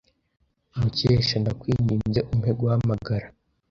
Mukesha, 0.79 1.35
ndakwinginze 1.41 2.19
umpe 2.33 2.49
guhamagara. 2.59 3.27